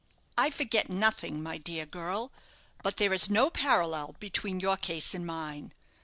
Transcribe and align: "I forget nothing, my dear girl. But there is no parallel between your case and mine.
"I 0.35 0.49
forget 0.49 0.89
nothing, 0.89 1.43
my 1.43 1.59
dear 1.59 1.85
girl. 1.85 2.31
But 2.81 2.97
there 2.97 3.13
is 3.13 3.29
no 3.29 3.51
parallel 3.51 4.15
between 4.19 4.59
your 4.59 4.75
case 4.77 5.13
and 5.13 5.27
mine. 5.27 5.73